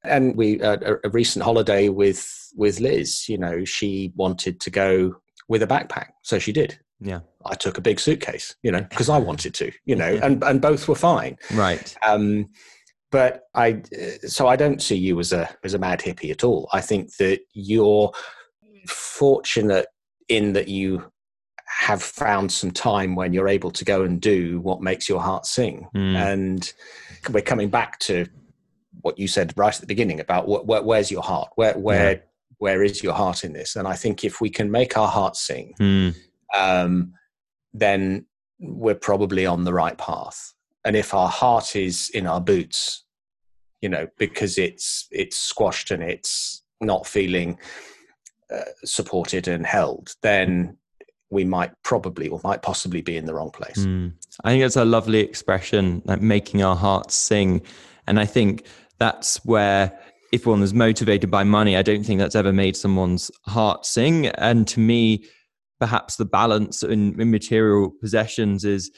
[0.04, 3.28] and we uh, a, a recent holiday with with Liz.
[3.28, 5.16] You know, she wanted to go
[5.50, 6.78] with a backpack, so she did.
[7.00, 8.54] Yeah, I took a big suitcase.
[8.62, 9.72] You know, because I wanted to.
[9.84, 11.36] You know, and and both were fine.
[11.52, 11.94] Right.
[12.06, 12.48] Um,
[13.10, 13.82] but I
[14.26, 16.68] so I don't see you as a as a mad hippie at all.
[16.72, 18.12] I think that you're
[18.86, 19.88] fortunate
[20.28, 21.10] in that you
[21.66, 25.46] have found some time when you're able to go and do what makes your heart
[25.46, 25.88] sing.
[25.94, 26.14] Mm.
[26.14, 26.72] And
[27.30, 28.26] we're coming back to
[29.02, 32.12] what you said right at the beginning about wh- wh- where's your heart where where
[32.12, 32.18] yeah.
[32.60, 35.36] Where is your heart in this and i think if we can make our heart
[35.36, 36.14] sing mm.
[36.56, 37.12] um,
[37.74, 38.24] then
[38.60, 43.04] we're probably on the right path and if our heart is in our boots
[43.80, 47.58] you know because it's it's squashed and it's not feeling
[48.54, 50.76] uh, supported and held then
[51.30, 53.78] we might probably or might possibly be in the wrong place.
[53.78, 54.12] Mm.
[54.44, 57.62] I think it's a lovely expression, like making our hearts sing.
[58.06, 58.64] And I think
[58.98, 59.98] that's where
[60.32, 64.26] if one is motivated by money, I don't think that's ever made someone's heart sing.
[64.26, 65.24] And to me,
[65.78, 68.90] perhaps the balance in, in material possessions is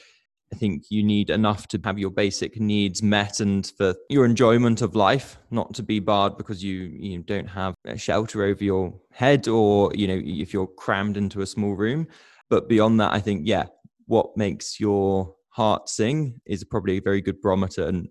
[0.51, 4.83] I think you need enough to have your basic needs met and for your enjoyment
[4.83, 8.93] of life, not to be barred because you you don't have a shelter over your
[9.11, 12.07] head or you know if you're crammed into a small room.
[12.51, 13.65] But beyond that, I think yeah,
[14.05, 17.87] what makes your heart sing is probably a very good barometer.
[17.87, 18.09] And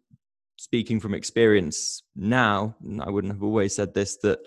[0.62, 4.38] speaking from experience now, I wouldn't have always said this that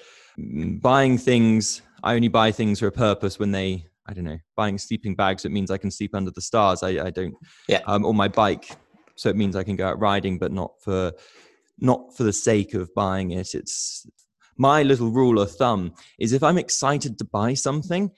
[0.81, 4.77] buying things, I only buy things for a purpose when they I don't know, buying
[4.77, 5.45] sleeping bags.
[5.45, 6.83] It means I can sleep under the stars.
[6.83, 7.35] I, I don't,
[7.67, 7.81] yeah.
[7.87, 8.69] Um, on my bike,
[9.15, 11.11] so it means I can go out riding, but not for,
[11.79, 13.55] not for the sake of buying it.
[13.55, 14.07] It's
[14.57, 18.11] my little rule of thumb is if I'm excited to buy something,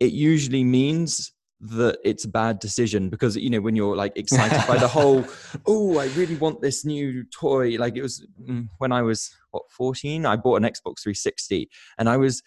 [0.00, 4.66] it usually means that it's a bad decision because you know when you're like excited
[4.66, 5.24] by the whole
[5.66, 9.62] oh i really want this new toy like it was mm, when i was what
[9.70, 12.42] 14 i bought an xbox 360 and i was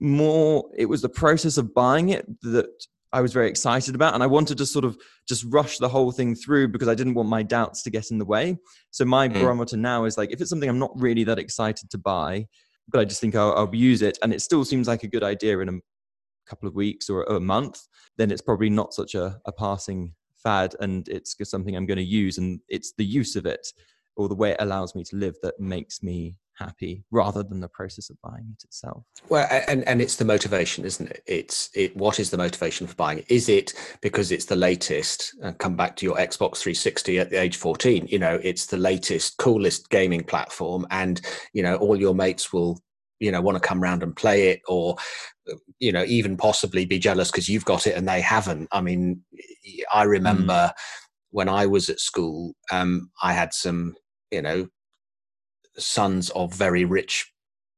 [0.00, 2.68] more it was the process of buying it that
[3.12, 6.12] I was very excited about and I wanted to sort of just rush the whole
[6.12, 8.58] thing through because I didn't want my doubts to get in the way.
[8.90, 9.34] So my mm.
[9.34, 12.46] barometer now is like if it's something I'm not really that excited to buy,
[12.88, 15.22] but I just think I'll, I'll use it and it still seems like a good
[15.22, 15.72] idea in a
[16.46, 17.80] couple of weeks or a month,
[18.16, 22.04] then it's probably not such a, a passing fad and it's something I'm going to
[22.04, 23.66] use and it's the use of it
[24.16, 27.68] or the way it allows me to live that makes me happy rather than the
[27.68, 29.04] process of buying it itself.
[29.28, 31.22] Well and and it's the motivation isn't it?
[31.26, 33.26] It's it what is the motivation for buying it?
[33.28, 37.40] Is it because it's the latest and come back to your xbox 360 at the
[37.40, 41.20] age 14 you know it's the latest coolest gaming platform and
[41.52, 42.80] you know all your mates will
[43.20, 44.96] you know want to come around and play it or
[45.78, 49.22] you know even possibly be jealous because you've got it and they haven't i mean
[49.92, 50.72] i remember mm.
[51.30, 53.94] when i was at school um, i had some
[54.30, 54.66] you know
[55.78, 57.30] sons of very rich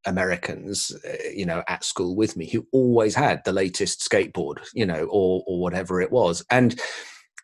[0.07, 4.87] Americans, uh, you know, at school with me who always had the latest skateboard, you
[4.87, 6.81] know, or or whatever it was, and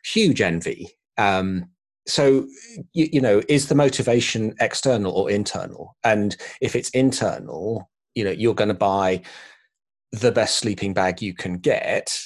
[0.05, 0.89] huge envy.
[1.18, 1.66] Um,
[2.07, 2.47] so
[2.93, 5.97] you, you know, is the motivation external or internal?
[6.05, 9.22] And if it's internal, you know, you're going to buy
[10.21, 12.17] the best sleeping bag you can get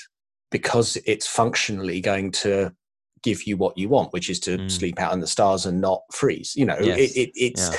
[0.50, 2.72] because it's functionally going to
[3.22, 4.70] give you what you want, which is to mm.
[4.70, 6.54] sleep out in the stars and not freeze.
[6.56, 6.98] You know, yes.
[6.98, 7.76] it, it, it's yeah.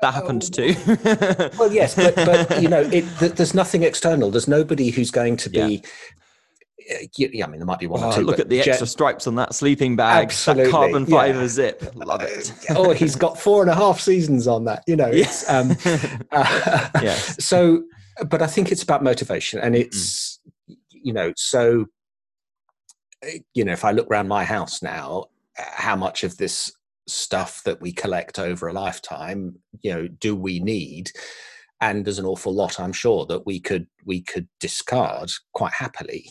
[0.00, 0.76] That happened oh, too.
[1.58, 3.02] well, yes, but, but you know, it,
[3.36, 4.30] there's nothing external.
[4.30, 5.82] There's nobody who's going to be.
[6.88, 7.28] Yeah.
[7.32, 8.20] yeah, I mean, there might be one oh, or two.
[8.22, 10.26] Look at the extra stripes on that sleeping bag.
[10.26, 11.48] Absolutely, that carbon fiber yeah.
[11.48, 11.92] zip.
[11.96, 12.52] Love it.
[12.70, 14.84] oh, he's got four and a half seasons on that.
[14.86, 15.72] You know, it's um,
[16.30, 17.44] uh, yes.
[17.44, 17.82] So,
[18.26, 20.76] but I think it's about motivation, and it's mm.
[20.90, 21.86] you know, so
[23.54, 26.72] you know, if I look around my house now, how much of this
[27.08, 31.10] stuff that we collect over a lifetime you know do we need
[31.80, 36.30] and there's an awful lot i'm sure that we could we could discard quite happily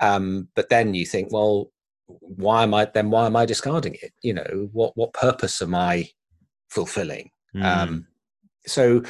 [0.00, 1.70] um, but then you think well
[2.06, 5.74] why am i then why am i discarding it you know what what purpose am
[5.74, 6.08] i
[6.68, 7.62] fulfilling mm.
[7.62, 8.06] um,
[8.66, 9.02] so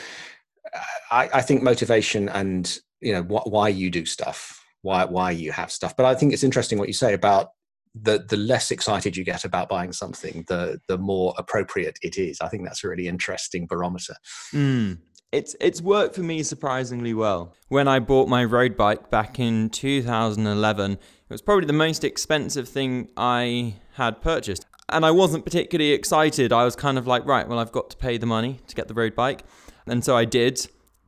[1.10, 5.52] I, I think motivation and you know wh- why you do stuff why why you
[5.52, 7.50] have stuff but i think it's interesting what you say about
[7.94, 12.40] the the less excited you get about buying something, the the more appropriate it is.
[12.40, 14.16] I think that's a really interesting barometer.
[14.52, 14.98] Mm.
[15.32, 17.54] It's it's worked for me surprisingly well.
[17.68, 20.98] When I bought my road bike back in 2011, it
[21.28, 24.66] was probably the most expensive thing I had purchased.
[24.90, 26.52] And I wasn't particularly excited.
[26.52, 28.86] I was kind of like, right, well, I've got to pay the money to get
[28.86, 29.42] the road bike.
[29.86, 30.66] And so I did.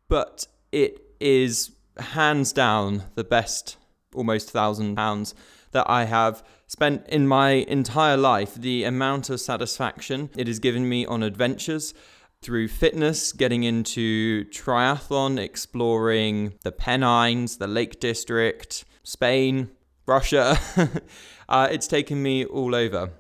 [0.08, 3.76] But it is hands down the best,
[4.14, 5.34] almost thousand pounds
[5.72, 10.88] that I have spent in my entire life, the amount of satisfaction it has given
[10.88, 11.94] me on adventures
[12.42, 19.70] through fitness, getting into triathlon, exploring the Pennines, the Lake District, Spain,
[20.06, 20.58] Russia.
[21.48, 23.10] uh, it's taken me all over.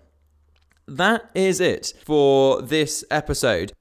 [0.86, 3.72] That is it for this episode.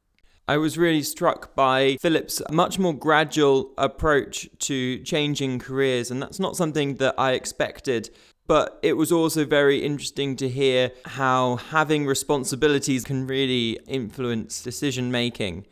[0.47, 6.39] I was really struck by Philip's much more gradual approach to changing careers, and that's
[6.39, 8.09] not something that I expected
[8.47, 15.11] but it was also very interesting to hear how having responsibilities can really influence decision
[15.11, 15.65] making.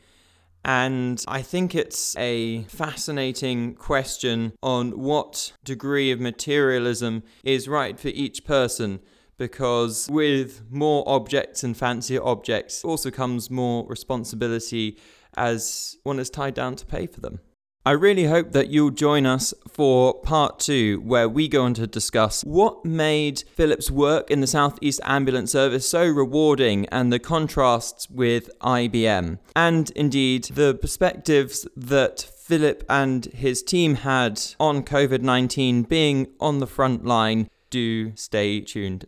[0.66, 8.08] And I think it's a fascinating question on what degree of materialism is right for
[8.08, 9.02] each person.
[9.38, 14.98] Because with more objects and fancier objects also comes more responsibility
[15.36, 17.40] as one is tied down to pay for them.
[17.86, 21.86] I really hope that you'll join us for part two, where we go on to
[21.86, 28.10] discuss what made Philip's work in the Southeast Ambulance Service so rewarding and the contrasts
[28.10, 35.84] with IBM, and indeed the perspectives that Philip and his team had on COVID 19
[35.84, 37.50] being on the front line.
[37.70, 39.08] Do stay tuned.